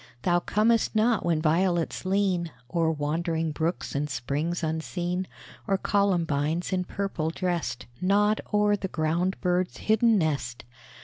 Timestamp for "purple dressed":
6.85-7.85